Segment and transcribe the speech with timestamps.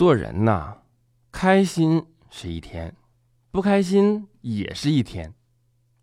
[0.00, 0.78] 做人呐，
[1.30, 2.94] 开心是一天，
[3.50, 5.34] 不开心也是一天，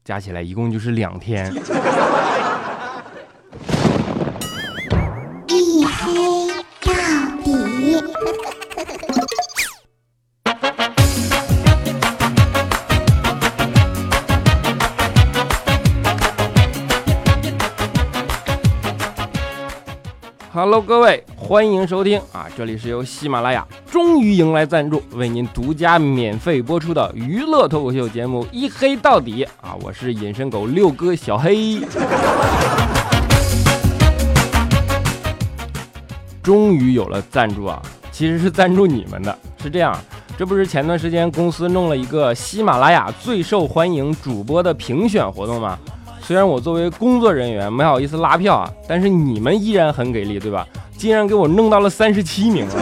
[0.05, 1.51] 加起来一共就是两天。
[20.59, 22.47] Hello，各位，欢迎收听啊！
[22.57, 29.77] 这里是由喜马拉雅终于迎来赞助，为您独家免费播出的娱乐脱口秀节目《一黑到底》啊！
[29.83, 31.79] 我是隐身狗六哥小黑。
[36.41, 37.79] 终于有了赞助啊！
[38.11, 39.95] 其实是赞助你们的，是这样，
[40.39, 45.77] 这不是前段时间公司弄了一个喜马拉雅最受欢迎主播的评选活动吗？
[46.27, 50.67] 虽然我作为工作人员没好意思拉票啊，但是你们依然很给力，对吧？
[50.97, 52.73] 竟然给我弄到了三十七名了，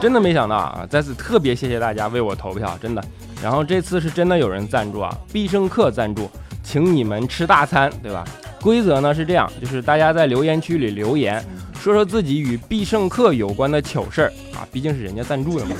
[0.00, 0.84] 真的没想到啊！
[0.90, 3.04] 在此特别谢谢大家为我投票，真的。
[3.40, 6.28] 然后这次是真的有人赞助啊，必胜客赞助，
[6.64, 8.24] 请你们吃大餐，对吧？
[8.60, 11.40] 规则呢是这样，就是大家在留言区里留言，
[11.78, 15.76] 说说自己与必胜客有关的糗事儿啊，毕竟是人家赞助的嘛。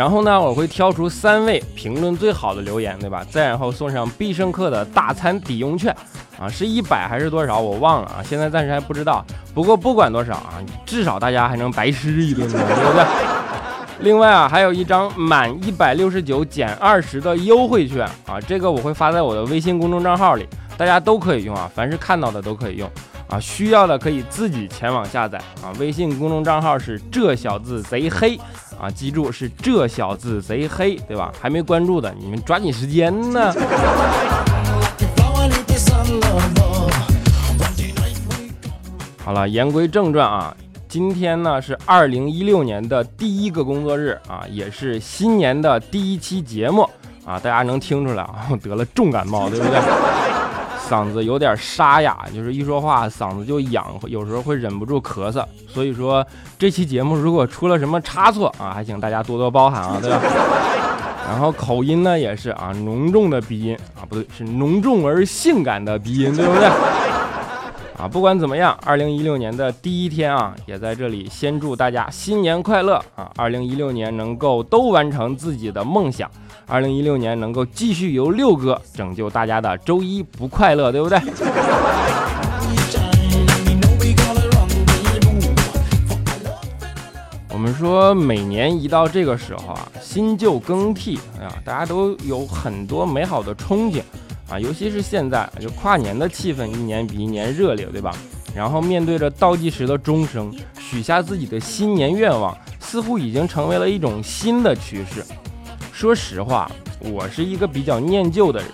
[0.00, 3.22] 然后呢，我会挑出三位评论最好的留言，对吧？
[3.30, 5.94] 再然后送上必胜客的大餐抵用券，
[6.38, 9.22] 啊，是一百还是多少我忘了啊，现在暂时还不知道。
[9.52, 13.04] 不过不管多少啊，至少大家还能白吃一顿呢， 对不对？
[13.98, 20.46] 另外啊，还有一张满一百六十九减二十的优惠券啊，这个我会发在我的微信公众账号里，
[20.78, 22.90] 大家都可以用啊，凡是看到的都可以用
[23.28, 25.68] 啊，需要的可以自己前往下载啊。
[25.78, 28.40] 微信公众账号是这小子贼黑。
[28.80, 31.30] 啊，记住是这小子贼黑，对吧？
[31.38, 33.52] 还没关注的，你们抓紧时间呢。
[39.22, 40.56] 好了，言归正传啊，
[40.88, 46.88] 今天呢是二零一六年的第一个工作日啊，也是新年的第一期节目
[47.26, 50.39] 啊，大家能听出来啊，我得了重感冒，对不对？
[50.90, 55.44] 嗓子有点沙哑，就是一说话嗓子就痒，有时候会忍不住咳嗽。
[55.68, 56.26] 所以说
[56.58, 60.20] 这期节目如果出了什么差错啊，还请大家多多包涵啊，对吧？
[61.30, 66.68] 然后口音呢也是啊，浓重的鼻音啊，不对，是浓重而性感的鼻音，对不对？
[68.00, 73.30] 啊，不管怎么样，二零一六年的第一天啊，也在这里先祝大家新年快乐啊！
[73.36, 76.30] 二零一六年能够都完成自己的梦想。
[76.66, 81.18] 二零一六年能够继续由六哥拯救大家的周一不快乐，对不对？
[87.52, 94.00] 我们说每年一到这个时候啊，新旧更替，哎呀，大家都有很多美好的憧憬
[94.50, 98.14] 啊，尤其是现在，就跨年的气氛一年比一年热烈，对吧？
[98.54, 105.24] 然后面对着倒计时的钟声，许下自己的新年愿望，似乎已经成为了一种新的趋势。
[105.92, 106.68] 说实话，
[106.98, 108.70] 我是一个比较念旧的人。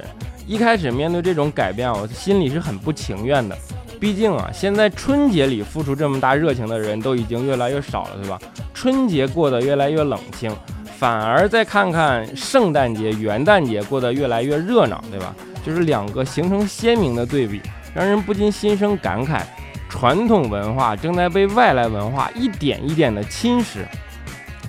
[0.46, 3.58] 一开始面对这种改变，我心里是很不情愿的。
[4.00, 8.38] 毕竟啊，现在春节里付出这么大热情的人都已经越来越少了，对吧？
[8.72, 10.54] 春节过得越来越冷清，
[10.98, 15.34] 反而再看看圣诞节、元旦节过得越来越热闹，对吧？
[15.66, 17.60] 就是两个形成鲜明的对比，
[17.92, 19.40] 让人不禁心生感慨：
[19.88, 23.84] 传统文化正在被外来文化一点一点的侵蚀。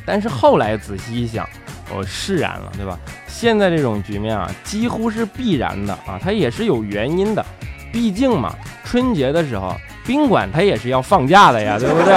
[0.03, 1.47] 但是后来仔细一想，
[1.95, 2.97] 我释然了，对吧？
[3.27, 7.45] 现在这种局面啊，几乎是必然的啊，它也是有原因的。
[7.93, 12.15] 毕竟嘛，春节的时候，宾馆它也是要放假的呀，对不对？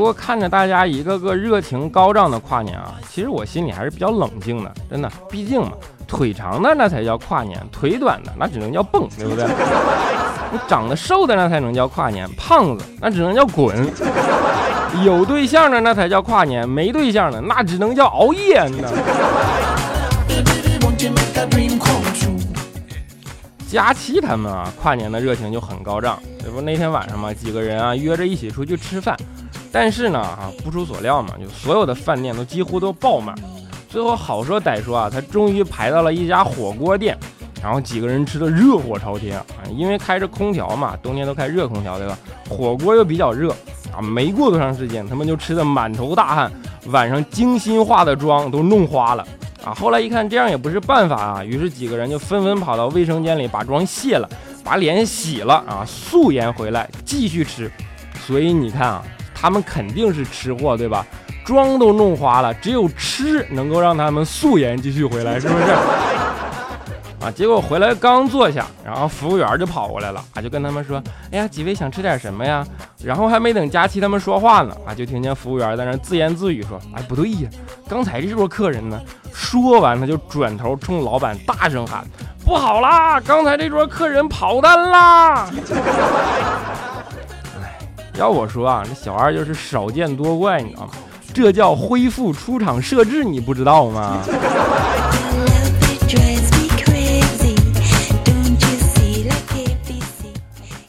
[0.00, 5.12] 不过看着大家一个个热情高涨的跨年啊，其实我心里还是比较冷静的，真的。
[5.28, 5.72] 毕竟嘛，
[6.08, 9.44] 腿长的那才叫跨年，腿短的那只能叫蹦，对不对？
[10.50, 13.76] 你长得瘦的那才能叫跨年，胖子那只能叫滚。
[15.04, 18.88] 有对象的那才叫跨年，没对象的那只能叫熬夜呢。
[23.68, 26.18] 佳期他们啊，跨年的热情就很高涨。
[26.42, 29.14] 这不那天晚上嘛，几个人啊约着一起出去吃饭，
[29.72, 33.34] 但是呢啊，不出所料嘛，就所有的饭店都几乎都爆满。
[33.88, 37.16] 最后好说歹说啊，他终于排到了一家火锅店。
[37.62, 39.44] 然后几个人吃的热火朝天啊，
[39.76, 42.18] 因为开着空调嘛，冬天都开热空调对吧？
[42.48, 43.54] 火锅又比较热
[43.94, 46.50] 啊，没过多长时间，他们就吃的满头大汗，
[46.86, 49.22] 晚上精心化的妆都弄花了
[49.62, 49.74] 啊。
[49.74, 54.26] 后来一看这样也不是办法啊，于是几个人就纷纷跑到卫生间里把妆卸了，
[54.64, 57.70] 把脸洗了啊，素颜回来继续吃。
[58.26, 59.04] 所以你看啊，
[59.40, 61.06] 他们肯定是吃货对吧？
[61.44, 65.64] 妆都弄花了，只有吃能够让他们素颜继续回来，是不是？
[67.20, 72.64] 啊，结果回来刚坐下，然后服务员就跑过来了，啊，就跟他们说：“哎呀，几位想吃点什么呀？”
[73.04, 77.50] 然后还没等佳期他们说话呢，啊，就听见服务员在那自言自语说：“哎，不对呀，
[77.88, 78.98] 刚才这桌客人呢？”
[79.34, 82.04] 说完他就转头冲老板大声喊
[82.44, 85.46] ：“不好啦，刚才这桌客人跑单啦！”
[88.14, 90.92] 要我说啊，这小二就是少见多怪，你知道吗？
[91.32, 94.18] 这叫恢复出厂设置，你不知道吗？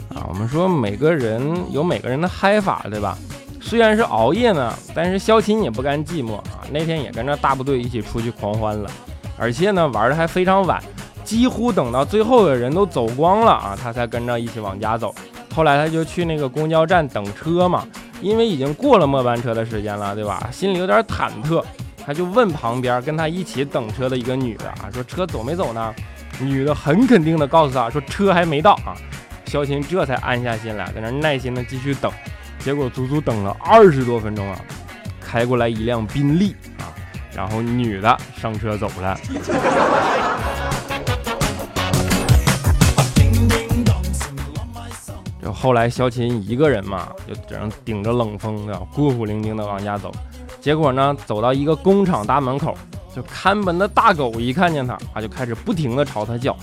[0.09, 3.17] 啊，我们说每个人有每个人的嗨法，对吧？
[3.61, 6.65] 虽然是熬夜呢，但是肖琴也不甘寂寞啊。
[6.71, 8.89] 那天也跟着大部队一起出去狂欢了，
[9.37, 10.81] 而且呢玩的还非常晚，
[11.23, 15.13] 几乎等到最后的人都走光了啊，他才跟着一起往家走。
[15.53, 17.85] 后来他就去那个公交站等车嘛，
[18.21, 20.49] 因为已经过了末班车的时间了，对吧？
[20.51, 21.63] 心里有点忐忑，
[22.05, 25.93] 他就问旁边跟他一起等车的一个女的啊，说车走没走呢？
[26.39, 28.95] 女的很肯定的告诉他说车还没到啊。
[29.45, 32.09] 肖琴这才安下心来，在那耐心的继续等，
[32.59, 34.57] 结果足足等了二十多分钟啊，
[35.19, 36.87] 开过来一辆宾利啊，
[37.35, 39.19] 然后女的上车走了。
[45.51, 50.11] 后来肖琴一个人嘛，就只能顶着冷风的孤苦伶仃的往家走，
[50.59, 52.75] 结果呢，走到一个工厂大门口，
[53.15, 56.55] 就看门的大狗一看见他啊，就开始不停的朝他叫，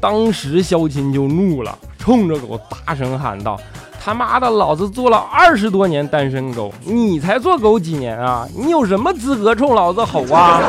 [0.00, 1.76] 当时肖琴就怒了。
[1.98, 3.60] 冲着狗大声喊道
[4.02, 8.48] ：“他妈的，老子做了二十多年单身狗，你才做狗几年啊？
[8.56, 10.62] 你有什么资格冲老子吼啊？”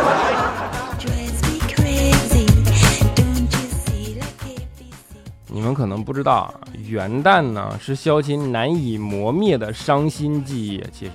[5.61, 6.53] 你们可能不知道啊，
[6.87, 10.83] 元旦呢是肖琴难以磨灭的伤心记忆。
[10.91, 11.11] 其实，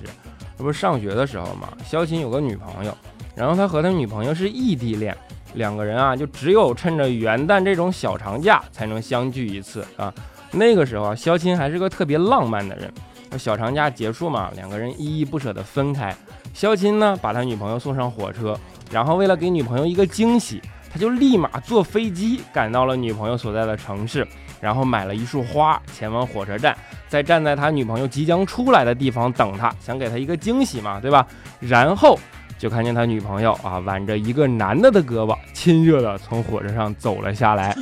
[0.57, 2.97] 这不是上学的时候嘛，肖琴有个女朋友，
[3.35, 5.13] 然后他和他女朋友是异地恋。
[5.55, 10.13] 两个人啊，就只有趁着元旦这种小长假才能相聚一次啊。
[10.51, 12.89] 那个时候啊，肖钦还是个特别浪漫的人。
[13.37, 16.15] 小长假结束嘛，两个人依依不舍地分开。
[16.53, 18.57] 肖钦呢，把他女朋友送上火车，
[18.91, 20.61] 然后为了给女朋友一个惊喜，
[20.97, 24.27] 就立马坐飞机赶到了女朋友所在的城市，
[24.59, 26.75] 然后买了一束花前往火车站，
[27.07, 31.25] 再站在他女朋友即将出来的地方等他，想给他一个惊喜嘛，对吧？
[31.59, 32.19] 然后。
[32.59, 37.77] 就看见他女朋友啊，挽着一个男的的胳膊，亲热的从火车上走了下来，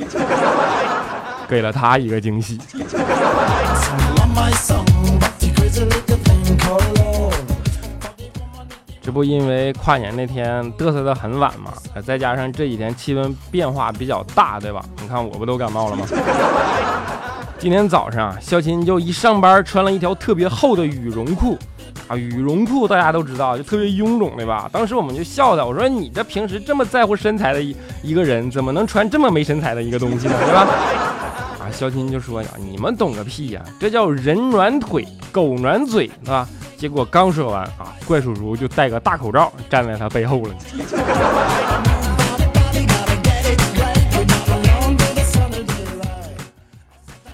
[1.48, 2.60] 给了他一个惊喜。
[9.16, 11.72] 不因为跨年那天嘚瑟的很晚嘛，
[12.04, 14.84] 再加上这几天气温变化比较大，对吧？
[15.00, 16.04] 你看我不都感冒了吗？
[17.58, 21.56] 今天早上，肖琴就一上班穿了一条特别厚的羽绒裤。
[22.08, 24.68] 啊，羽绒裤大家都知道，就特别臃肿，对吧？
[24.70, 30.34] 当时我们就笑他，我说你这平时这么在乎身材的一一个人，怎么能穿这么没身材的一个东西呢？
[30.44, 30.66] 对吧？
[31.76, 36.48] 肖钦就说呀，你们懂个屁呀，这叫人暖腿，狗暖嘴，是吧？
[36.78, 40.54] 结果刚说完啊，怪叔叔就戴个大口罩站在他背后了。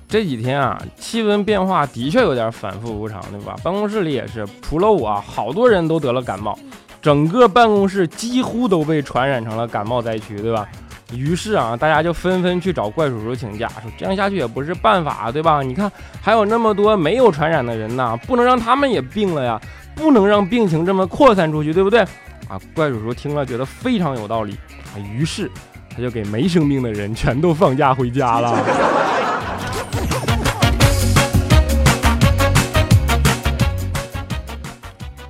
[0.09, 3.55] 这几天啊，气温变化的确有点反复无常，对吧？
[3.63, 6.59] 办公室里也是，除了我，好多人都得了感冒，
[7.01, 10.69] 整个办公室几乎都被传染成了感冒灾区，对吧？
[11.15, 15.63] 于是啊，大家就纷纷去找怪叔叔请假，说这样下去也不是办法，对吧？
[15.63, 19.61] 你看还有那么多没有传染的人呢，不能让他们也病了呀，
[19.95, 22.01] 不能让病情这么扩散出去，对不对？
[22.49, 24.59] 啊，怪叔叔听了觉得非常有道理
[24.95, 25.51] 啊，于是
[25.95, 28.59] 他就给没生病的人全都放假回家了。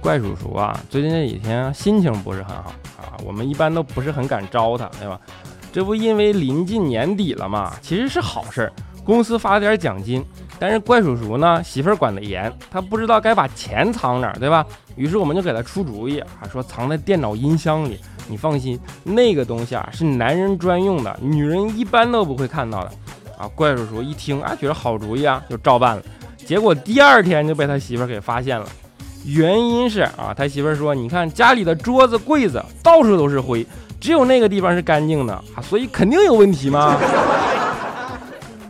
[0.00, 5.16] 怪叔叔啊，最近这几天心情不是很好啊，我们一般都不是很敢招他，对吧？
[5.73, 8.73] 这不因为临近年底了嘛，其实是好事儿，
[9.05, 10.23] 公司发了点奖金。
[10.59, 14.64] 但是怪叔叔呢，媳妇儿管得严，他不知道该把钱藏哪儿，对吧？
[14.95, 17.99] 于是我们就给他出主意啊，说藏在电脑音箱里。
[18.29, 22.93] 你放心，那个东西啊是男人专用的，女人一般都不会看到的。
[23.37, 26.02] 啊，怪叔叔一听啊，觉得好主意啊，就照办了。
[26.37, 28.69] 结果第二天就被他媳妇儿给发现了。
[29.25, 33.67] 原因是啊，他媳妇儿说：“你看家里的桌子、柜子到处都是灰，
[34.02, 36.97] 只有那个地方是干净的啊，所以肯定有问题嘛。”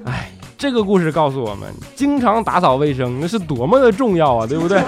[0.04, 4.82] 哎，这个故事告诉我们，经常打扫卫生那是多么的重要啊，对不对？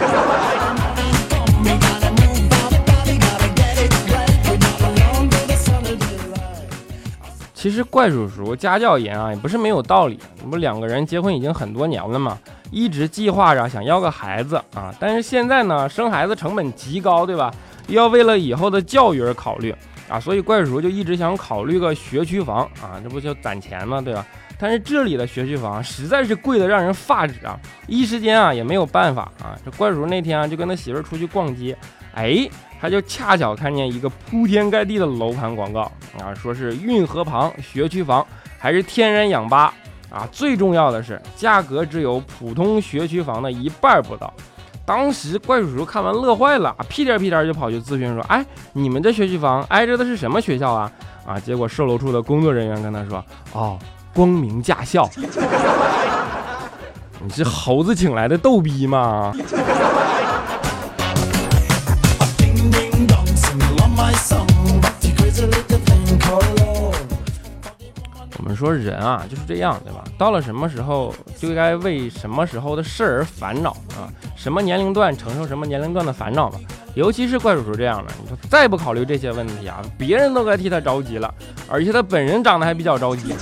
[7.54, 10.20] 其实怪叔叔家教严啊，也不是没有道理。
[10.50, 12.36] 不两个人结婚已经很多年了嘛。
[12.70, 17.50] 一直计划着想要个孩子啊，但是现在呢，生孩子成本极高，对吧？
[17.86, 19.74] 又要为了以后的教育而考虑，
[20.08, 24.00] 啊，所以怪叔就一直想考虑个学区房啊，这不就攒钱吗？
[24.00, 24.26] 对吧？
[24.58, 29.58] 但是这里的学区房实在是贵的让人发指啊，一时间啊也没有办法啊。
[29.64, 31.76] 这怪叔叔那天啊就跟他媳妇儿出去逛街，
[32.14, 32.49] 哎，
[32.80, 38.25] 他就恰巧看见一个铺天盖地的楼盘广告啊，说是运河旁学区房，
[38.58, 39.75] 还是天然氧吧
[40.08, 44.32] 啊，最重要的是价格只有普通学区房的一半不到。
[44.86, 50.90] 当时怪叔叔看完乐坏了，屁颠屁颠就跑去咨询说：“哎，你们这学区房挨着的是什么学校啊？”
[51.26, 53.24] 啊，结果售楼处的工作人员跟他说
[53.54, 53.78] ：“哦，
[54.12, 55.08] 光明驾校。
[57.24, 59.32] ”你是猴子请来的逗逼吗？
[68.44, 70.04] 我们说人啊就是这样，对吧？
[70.18, 74.04] 到了什么时候就该为什么时候的事而烦恼啊？
[74.36, 76.58] 什么年龄段承受什么年龄段的烦恼嘛？
[76.94, 81.34] 尤其是怪叔叔这样的，你说再不考虑这些问题啊，别人都该替他着急了，
[81.70, 83.34] 而且他本人长得还比较着急。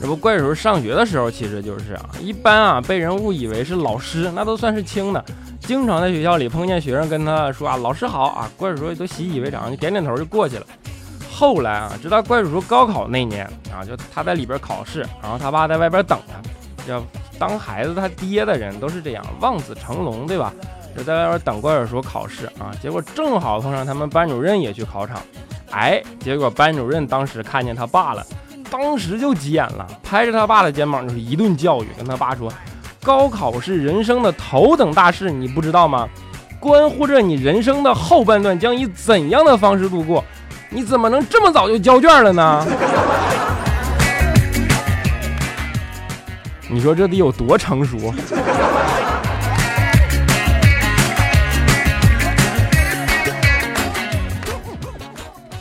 [0.00, 5.24] 这不，怪叔叔上学的时候其实就是啊，一般啊被人误以为是老师，那都算是轻的。
[5.58, 10.66] 经常在学校里碰见学生跟他说啊，老师好啊，怪叔叔都习以为常，就点点头就过去了。
[11.42, 16.40] 后来啊，直到怪叔叔高考那年啊，就他在里边考试，然后他爸在外边等他。
[16.88, 17.02] 要
[17.36, 20.54] 当孩子他爹的人都是这样，望子成龙，对吧？
[20.96, 22.70] 就在外边等怪叔叔考试啊。
[22.80, 25.20] 结果正好碰上他们班主任也去考场，
[25.72, 28.24] 哎，结果班主任当时看见他爸了，
[28.70, 32.48] 当时就急眼了，拍着他爸的肩膀就是一顿教育，跟他爸说
[33.02, 36.08] ：“高考是人生的头等大事，你不知道吗？
[36.60, 40.24] 关乎着你人生的后半段将以怎样的方式度过。”
[40.74, 42.66] 你怎么能这么早就交卷了呢？
[46.66, 48.14] 你说这得有多成熟？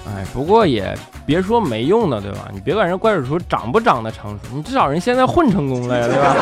[0.07, 2.47] 哎，不过也别说没用的，对吧？
[2.53, 6.33] 你别管人怪叔叔长不长得成熟，你至少人现在混成功了呀，对吧？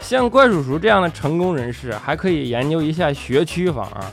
[0.00, 4.10] 像怪叔叔这样的成功人士，还可以研究一下学区房啊。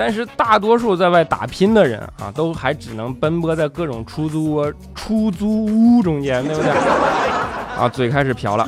[0.00, 6.70] 但是大多数在外打拼的人啊，都还只能奔波在各种出租屋、出租屋中间，对不对？
[7.76, 8.66] 啊，嘴开始瓢了。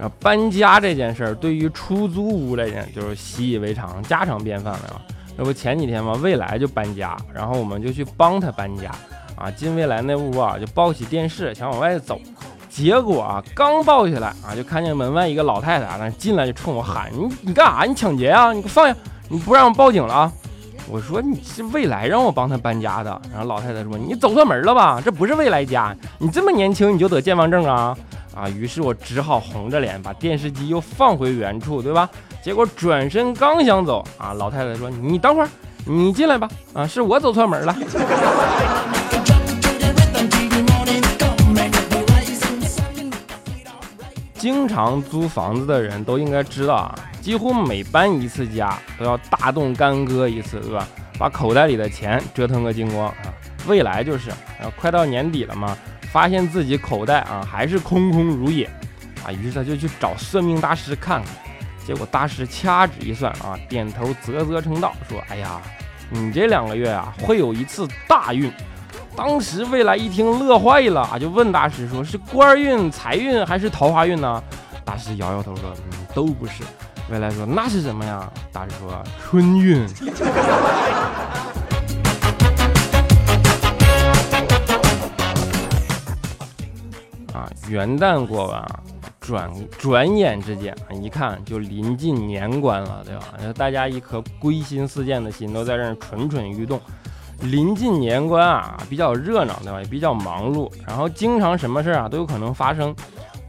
[0.00, 5.00] 啊，搬家这件事儿对于出租屋来讲就是习以为常、家常便饭了。
[5.38, 8.90] 这不前几天嘛，未来就搬家，然后我们就去帮他搬家。
[9.36, 12.20] 啊，进未来那屋啊，就抱起电视想往外走，
[12.68, 17.84] 结果啊，刚抱起来啊，就看见门外一个老太太啊，那进来就冲我喊：“你你干啥？
[17.84, 18.52] 你抢劫啊？
[18.52, 18.94] 你给我放下！”
[19.32, 20.32] 你不让我报警了啊？
[20.88, 23.22] 我说你是未来让我帮他搬家的。
[23.30, 25.00] 然后老太太说你走错门了吧？
[25.00, 27.96] 这不是未来家，你这么年轻你就得健忘症啊？
[28.34, 28.48] 啊！
[28.48, 32.10] 于是我只好红着脸把电视机又放回原处，对吧？
[32.42, 35.48] 结果转身刚想走啊，老太太说你等会儿，
[35.84, 36.48] 你进来吧。
[36.74, 37.76] 啊，是我走错门了。
[44.34, 46.94] 经常租房子的人都应该知道啊。
[47.20, 50.86] 几乎每搬一次家都要大动干戈一次，对吧？
[51.18, 53.28] 把口袋里的钱折腾个精光啊！
[53.66, 55.76] 未来就是，啊快到年底了嘛，
[56.10, 58.64] 发现自己口袋啊还是空空如也
[59.22, 61.34] 啊，于是他就去找算命大师看看，
[61.86, 65.60] 结果大师掐指一算啊，点头啧啧称道，说：“哎呀，
[66.08, 68.50] 你这两个月啊会有一次大运。”
[69.14, 74.42] 当时未来一听乐坏了啊，就问大师说：“是官运、财运还是桃花运呢？”
[74.86, 76.62] 大师摇摇头说：“嗯，都不是。”
[77.10, 78.30] 未来说那是什么呀？
[78.52, 79.82] 大师说春运。
[87.32, 88.64] 啊，元旦过完，
[89.20, 93.24] 转转眼之间，一看就临近年关了，对吧？
[93.56, 96.80] 大家一颗归心似箭的心都在这儿蠢蠢欲动。
[97.40, 99.80] 临近年关啊，比较热闹，对吧？
[99.80, 102.94] 也比较忙碌，然后经常什么事儿啊都有可能发生。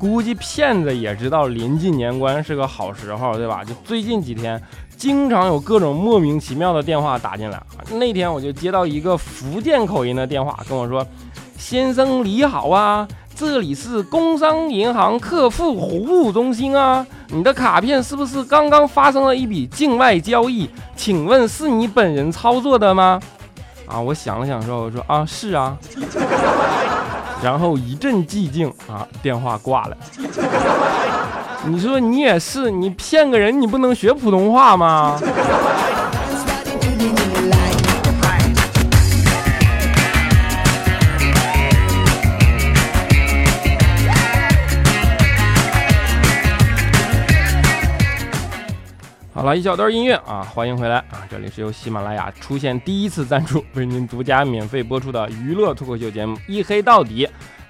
[0.01, 3.63] 估计骗子也知道临近年关是个好时候，对吧？
[3.63, 4.59] 就最近几天，
[4.97, 7.61] 经常有各种莫名其妙的电话打进来。
[7.91, 11.05] 那天我就接到一个福建口音的电话，跟我说
[11.55, 20.67] ：“先生你好啊，这里是工商银行客户服务中心啊，你的卡片是不是刚刚发生了一笔境外交易？
[20.95, 23.21] 请问是你本人操作的吗？”
[23.85, 25.77] 啊，我想了想说：“我说啊，是啊。”
[27.43, 29.97] 然后一阵寂静啊，电话挂了。
[31.65, 35.19] 你说你也是，你骗个人，你不能学普通话吗？
[49.41, 51.25] 好了，一小段音乐啊，欢迎回来啊！
[51.27, 57.25] 这里是由喜马拉雅出现第一次赞助，为您独家免费播出的娱乐脱口秀节目《一黑到底》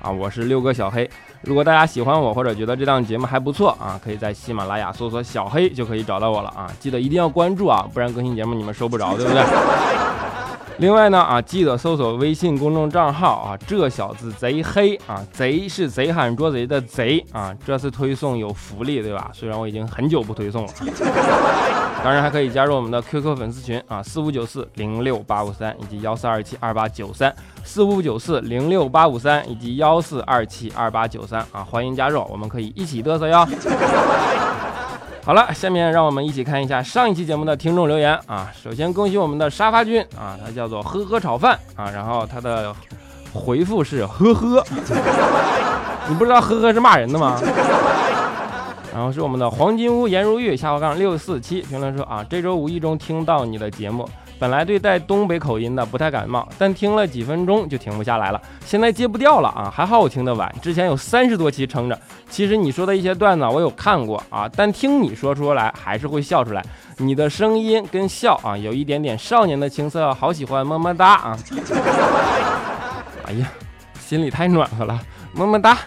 [0.05, 0.11] 啊！
[0.11, 1.09] 我是六哥小黑。
[1.43, 6.69] 如果大家喜欢我或者觉得这档节目还不错啊，可以在喜马拉雅搜索“小黑”就可以找到我了啊！
[6.77, 9.41] 记得一定要关注啊，不然更新节目你们收不着，对不对？
[10.81, 17.55] 另外呢啊，记得搜索微信公众账号啊，这小子贼黑啊，贼是贼喊捉贼的贼啊。
[17.63, 19.29] 这次推送有福利，对吧？
[19.31, 20.73] 虽然我已经很久不推送了，
[22.03, 27.31] 当然还可以加入我们的 QQ 粉丝群啊，四五九四零六八五三以及幺四二七二八九三，
[27.63, 33.47] 四五九四零六八五三以及幺四二七二八九三啊，欢迎加入，我们可以一起嘚瑟哟。
[35.31, 38.51] 好了，下面让我们一起看一下上一期节目的听众留言啊。
[38.61, 42.75] 首先恭喜我们的沙发君啊，他叫做呵呵炒饭啊，然后他的
[43.33, 44.61] 回复是呵呵，
[46.09, 47.39] 你不知道呵呵是骂人的吗？
[48.93, 54.05] 然后是我们的黄金屋颜如玉下划杠六四七评论说啊，这周无意中听到你的节目。
[54.41, 58.41] 本来对带东北口音的不太感冒，但听了几分钟就停不下来了。
[58.65, 59.71] 现在戒不掉了啊！
[59.71, 61.95] 还好我听得晚，之前有三十多期撑着。
[62.27, 66.65] 其实你说的一些段子我有看过啊，但听你说出来还是会笑出来。
[66.98, 71.38] 你的声音跟笑啊有一点点少年的青涩，好喜欢，么么哒啊！
[73.27, 73.48] 哎呀，
[74.00, 75.00] 心里太暖和了，
[75.33, 75.77] 么么哒。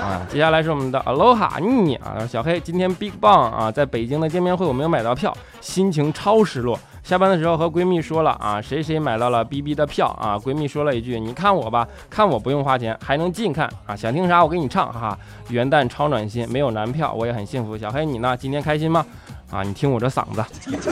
[0.00, 6.78] 啊，接下来是我们的 Aloha 妮啊，小黑今天 Big Bang 啊，在北京的见面会我没有买到票，心情超失落。
[7.02, 10.38] 下班的时候和闺蜜说了啊，谁谁买到了 B B 的票啊？
[10.38, 13.96] 闺蜜说了一句：“你看我吧，看我不用花钱，还能近看啊！
[13.96, 15.18] 想听啥我给你唱，哈哈！
[15.48, 17.76] 元旦超暖心，没有男票我也很幸福。
[17.76, 18.36] 小黑你呢？
[18.36, 19.04] 今天开心吗？
[19.50, 20.40] 啊，你听我这嗓子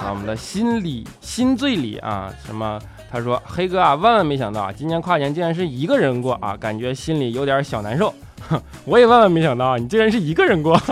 [0.00, 2.78] 啊，我们的心里心醉里啊，什么？
[3.10, 8.14] 他说黑哥啊，万万没想到啊，今年跨年竟然是一个人过啊，感觉心里有点小难受。
[8.48, 10.80] 哼 我也万万没想到啊，你竟然是一个人过。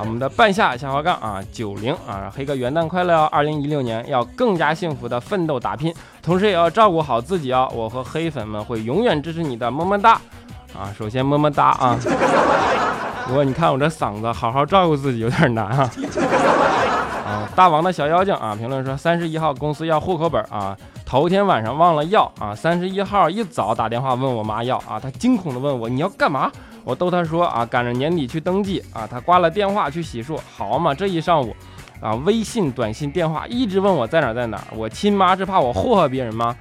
[0.00, 3.28] 我们的半夏下滑杠啊，九零啊，黑哥元旦快乐哦！
[3.30, 7.70] 二零一六年要更加幸福的奋斗打拼，同时也要照顾好自己哦。
[7.74, 10.12] 我和黑粉们会永远支持你的，么么哒！
[10.72, 11.98] 啊，首先么么哒啊！
[13.28, 15.90] 不过你看我这嗓子，好好照顾自己有点难啊。
[17.26, 26.50] 啊，大王的小妖精啊，评论说三十一号公司要户口本啊，头天晚上忘了要啊，三十一号一早打电话问我妈要啊，她惊恐的问我你要干嘛？
[26.84, 31.54] 我逗他说啊，赶着年底去登记啊，他挂了电话去洗漱，好嘛，这一上午，
[32.00, 36.56] 啊，微信、短信、电话一直问我在哪在哪，我亲妈是怕我祸害别人吗？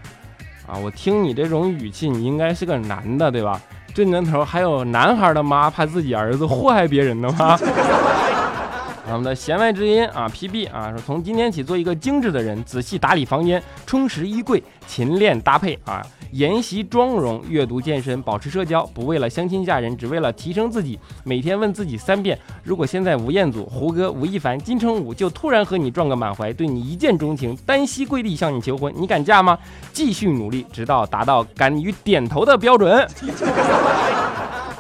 [0.67, 3.59] 啊，我听你这种语气，你应该是个男的对吧？
[3.93, 7.57] 这年头还有男孩的妈怕自己儿子祸害别人的吗？
[9.11, 16.05] 我们的弦外之音啊，PB 啊，说从今天起做一个精致的人，仔细打理房间，充实衣柜，勤练搭配啊。
[16.31, 20.99] 研习妆容，阅读健身，保持社交，不为了相亲嫁人，只为了提升自己。
[21.23, 29.57] 每天问自己三遍：如果现在吴彦祖、胡歌、吴亦凡、金城武就突然和你撞个满怀，对你一见钟情，单膝跪地向你求婚，你敢嫁吗？
[29.91, 33.07] 继续努力，直到达到敢于点头的标准。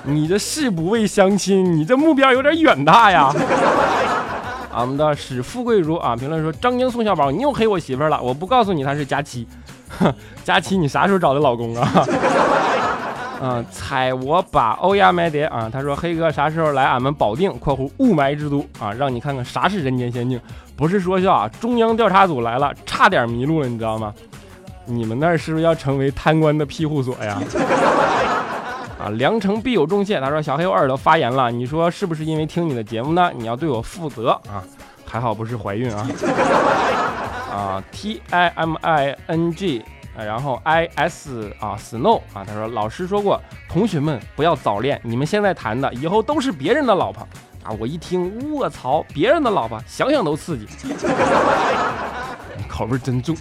[0.03, 3.33] 你这是不为相亲，你这目标有点远大呀。
[4.71, 9.45] 我们的史富贵如啊，评论说张晶宋小宝，你又黑我媳妇儿了，我不告诉你她是佳期。
[10.43, 11.89] 佳琪，你啥时候找的老公啊？
[13.41, 15.69] 嗯，踩我把欧亚买碟啊！
[15.71, 18.91] 他说黑哥啥时候来俺们保定（括弧雾霾之都）啊？
[18.91, 20.37] 让你看看啥是人间仙境。
[20.75, 24.13] 不是说笑啊，中央调查组来了，差点迷路了，你知道吗？
[24.85, 27.41] 你们那儿是不是要成为贪官的庇护所呀？
[28.99, 30.19] 啊，良辰必有重谢。
[30.19, 33.31] 他说小黑我耳朵发炎了，你说是不是因为听你的节目呢？
[33.37, 34.59] 你要对我负责啊！
[35.05, 36.05] 还好不是怀孕啊。
[37.49, 39.83] 啊，T I M I N G，
[40.15, 47.27] 然后 I S 啊，Snow 啊，他说老师说过，同学们不要早恋，你们现在谈的以后都是别人的老婆
[47.63, 47.75] 啊！
[47.79, 50.67] 我一听，卧槽，别人的老婆，想想都刺激，
[52.67, 53.35] 口味真重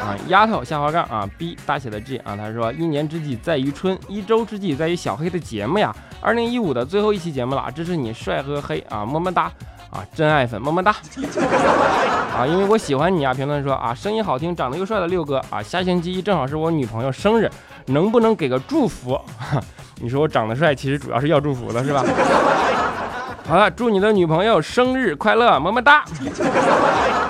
[0.00, 0.16] 啊！
[0.28, 9.52] 丫头下滑杠啊，B 大写的 G 啊，他说一年之计在于春，一周之计在于小黑的节目呀，二零一五的最后一期节目了，支持你帅和黑啊，么么哒。
[9.94, 10.90] 啊，真爱粉，么么哒！
[12.36, 13.32] 啊，因为我喜欢你啊！
[13.32, 17.48] 评论说啊，声音好听，长得又帅的六哥啊，下星期一正好是我女朋友生日，
[17.86, 19.16] 能不能给个祝福？
[20.02, 22.04] 你说我长得帅，其实主要是要祝福的，是吧？
[23.46, 26.02] 好了，祝你的女朋友生日快乐，么么哒！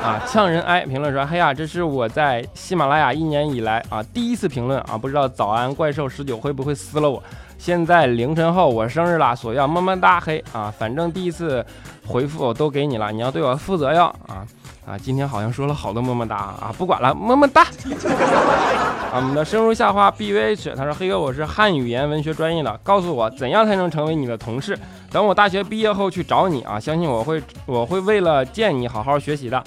[0.02, 7.20] 啊，呛人哀评论说，嘿呀，这是我在喜马拉雅一年以来啊第一次评论啊，不知道早安怪兽十九会不会撕了我？
[7.58, 10.72] 现在凌晨后我生日啦，索要么么哒嘿啊！
[10.78, 11.64] 反正第一次
[12.06, 14.46] 回复都给你了，你要对我负责哟啊
[14.86, 14.98] 啊！
[14.98, 17.62] 今天好像说了好多么么哒啊，不管了，么么哒。
[19.10, 24.78] 啊，我们的生如夏花 B V H，他说黑哥我是汉语言文学专业的，告诉我怎样才能成为你的同事？
[25.10, 29.62] 等我大学毕业后去找你啊，相信我会我会为了见你好好学习的。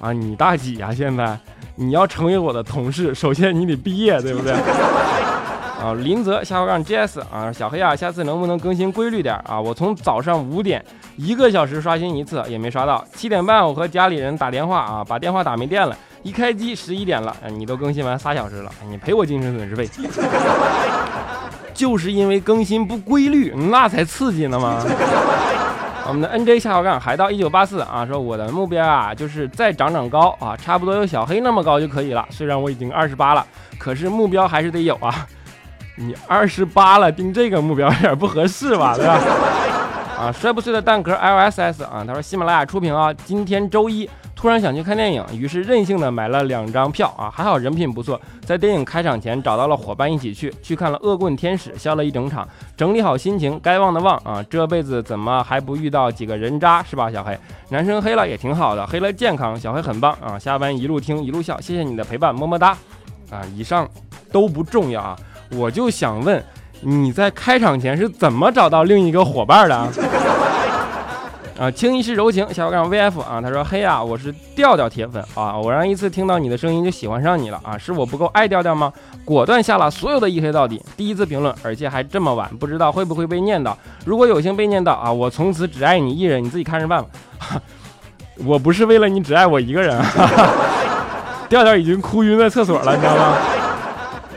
[0.00, 0.92] 啊，你大几呀？
[0.94, 1.38] 现在
[1.76, 4.52] 你要成为我的同事，首先你得毕业，对不对？
[5.82, 9.60] 啊，林泽下划杠 GS 啊，小黑啊，下次能不能更新规律点啊？
[9.60, 10.84] 我从早上五点
[11.16, 19.88] 一个小时刷新一次也没刷到，七点半我和家里人打电话啊，把电话打没电了，一开机十一点了，你都更新完仨小时了，你赔我精神损失费。
[21.74, 24.84] 就是因为更新不规律，那才刺激呢嘛。
[26.06, 32.26] 我们的 NJ 下划杠海盗一九八四啊，说我的目标啊，就是再长长高啊，差不多有小黑那么高就可以了。
[32.30, 33.46] 虽然我已经二十八了，
[33.78, 35.26] 可是目标还是得有啊。
[35.96, 39.20] 你二十八了，定这个目标有点不合适吧，对吧？
[40.22, 57.10] 啊，摔不碎的蛋壳 LSS 啊，他说喜马拉雅出品啊，今天周一突然想去看电影，于是任性的买了两张票啊，还好人品不错，在电影开场前找到了伙伴一起去，去看了《恶棍天使》，笑了一整场，整理好心情，该忘的忘啊，这辈子怎么还不遇到几个人渣是吧？
[57.10, 57.36] 小黑，
[57.70, 62.76] 男生黑了也挺好的，黑了健康，小黑很棒啊，下班一路听一路笑，谢谢你的陪伴，么么哒
[63.28, 63.88] 啊，以上
[64.30, 65.18] 都不重要啊。
[65.50, 66.40] 我就想问，
[66.84, 69.76] 你在开场前是怎么找到另一个伙伴的？
[71.58, 78.92] 啊， 轻一是柔情，小伙杠 VF 啊，他说嘿啊，我是调调铁粉啊，偶然一次听到你的声音就喜欢上你了啊，是我不够爱调调吗？
[79.24, 83.72] 果断下了所有的一黑到底，第一次评论，而且还这么晚，不知道会不会被念叨。
[84.04, 87.08] 如果有幸被念叨啊，我从此只爱你一人，你自己看着办吧。
[88.44, 90.02] 我不是为了你只爱我一个人，
[91.48, 93.36] 调调已经哭晕在厕所了，你知道吗？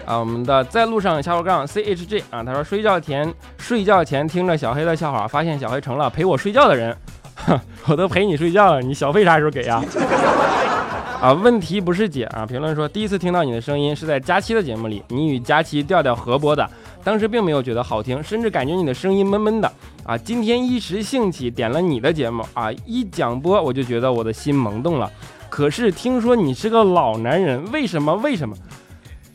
[0.06, 6.96] 啊，我们的在路上下划杠 C H G 啊，他说睡觉前睡觉前听着小黑的笑话，发现小黑成了陪我睡觉的人，
[7.88, 9.84] 我都陪你睡觉了，你小费啥时候给呀？
[11.22, 16.70] 啊，问题不是姐啊，评论说第一次听到你的声音是在佳期的节目里，你与佳期调调合播的，
[17.04, 19.72] 当时并没有觉得好听，甚至感觉你的声音闷闷的
[20.06, 25.12] 啊，今天一时兴起点了你的节目啊，一讲播我就觉得我的心萌动了，
[25.50, 28.14] 可是听说你是个老男人，为什么？
[28.18, 28.56] 为什么？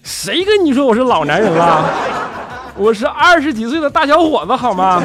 [0.03, 1.85] 谁跟你说我是老男人了？
[2.77, 5.03] 我是二十几岁的大小伙子，好吗？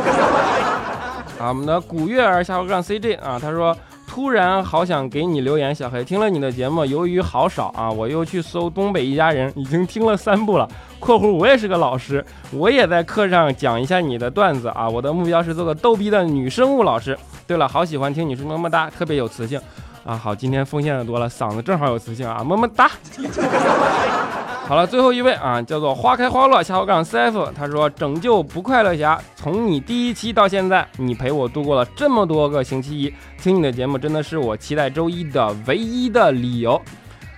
[1.39, 3.75] 啊，我们的古月儿下回杠 CJ 啊，他说
[4.08, 10.67] 突然好想给你留言，小黑听了你的节目，由于好少啊，我又去搜《东北一家人》，已经听了三部了。
[10.99, 14.89] （括弧我也是个老师，我也在课上讲一下你的段子啊。
[14.89, 17.17] 我的目标是做个逗逼的女生物老师。
[17.45, 19.60] 对了，好喜欢听你说么么哒，特别有磁性
[20.05, 20.15] 啊。
[20.15, 22.89] 好，今天奉献的多了，嗓子正好有磁性啊，么么哒。
[24.67, 36.82] 好了，最后一位啊，叫做花开花落下划杠 CF，他说拯救不快乐侠，从你第一期到现在，你陪我度过了这么多个星期一，听你的节目真的是我期待周一的唯一的理由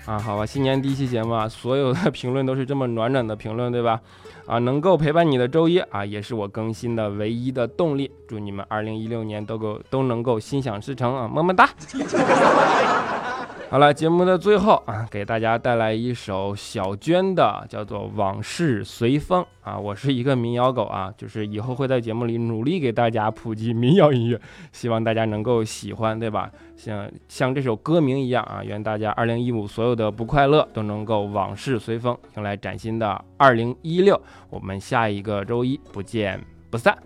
[0.06, 0.18] 啊！
[0.18, 4.00] 好吧，新年第一期节目啊，所有的 评论都是这么暖暖的评论，对吧？
[4.46, 8.10] 啊，能够陪伴你的周一啊，也是我更新的唯一的动力。
[8.26, 11.70] 祝你们二零一六年都够都能够心想事成啊，么么哒。
[13.70, 19.78] 好了，节目的最后啊，给大家带来一首小娟的，叫做《往事随风》啊。
[19.78, 24.40] 我是一个民谣狗啊，就是以后会在节目里努力给大家普及民谣音乐，
[24.72, 26.50] 希望大家能够喜欢，对吧？
[26.78, 34.20] 像像这首歌名一样啊，愿大家二零一五所有的不快乐都能够往事随风，迎来崭新的二零一六。
[34.50, 36.98] 我们下一个周一不见不散。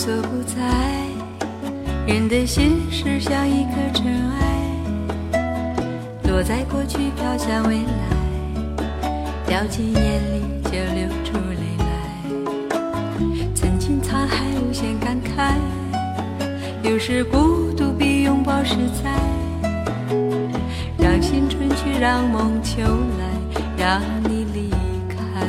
[0.00, 0.56] 所不在，
[2.06, 4.40] 人的心事像一颗尘埃，
[6.24, 8.08] 落在过去飘向未来，
[9.46, 11.84] 掉进眼里就流出泪来。
[13.54, 15.58] 曾经沧海无限感慨，
[16.82, 19.10] 有时孤独比拥抱实在。
[20.96, 22.80] 让青春去，让梦秋
[23.18, 23.26] 来，
[23.76, 24.70] 让你离
[25.10, 25.46] 开。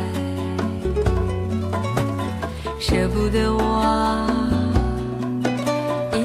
[2.77, 4.30] 舍不得忘，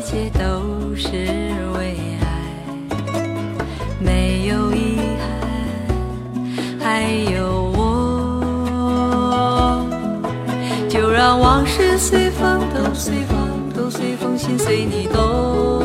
[0.07, 1.11] 一切都是
[1.75, 2.25] 为爱，
[3.99, 5.27] 没有遗憾，
[6.79, 9.83] 还有我。
[10.89, 13.37] 就让往事随风，都随风，
[13.75, 15.83] 都随风，心随你动。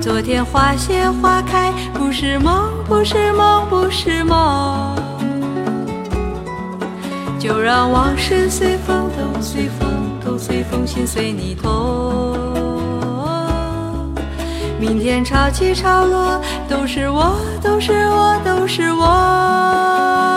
[0.00, 4.94] 昨天花谢花开，不是梦，不是梦，不是梦。
[7.40, 9.90] 就让往事随风，都随风，
[10.42, 12.36] 随风，心随你痛。
[14.80, 20.31] 明天潮起潮落，都是我，都是我，都是我。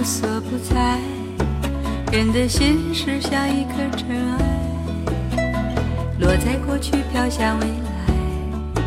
[0.00, 0.98] 无所不在，
[2.10, 5.44] 人的心事像一颗尘埃，
[6.18, 8.82] 落在过去飘向未来，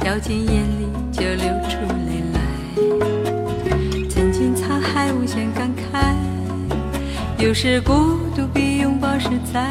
[0.00, 2.40] 掉进眼里就流出泪来。
[4.08, 6.14] 曾经沧海无限感慨，
[7.36, 7.92] 有时孤
[8.34, 9.68] 独比拥抱实在。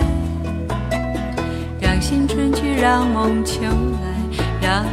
[1.81, 4.85] 让青春去，让梦秋来，让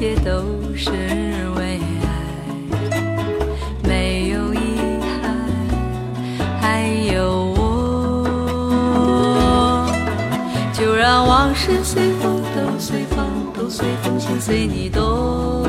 [0.00, 0.30] 一切都
[0.74, 0.90] 是
[1.56, 2.08] 为爱，
[3.86, 4.58] 没有遗
[5.20, 5.36] 憾，
[6.58, 7.60] 还有我。
[10.72, 15.68] 就让往事随风，都随风，都随风，心随你动。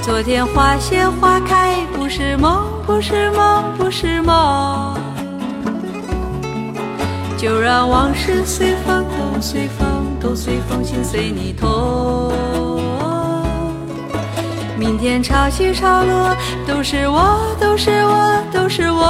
[0.00, 4.96] 昨天花谢花开，不是梦，不是梦，不是梦。
[7.36, 12.32] 就让往事随风，都随风，都随风，心随你痛。
[14.78, 19.02] 明天潮起潮落，都是我，都是我，都是我。